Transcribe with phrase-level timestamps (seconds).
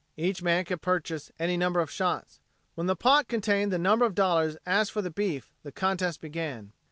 [0.17, 2.39] Each man could purchase any number of shots.
[2.73, 6.73] When the pot contained the number of dollars asked for the beef the contest began.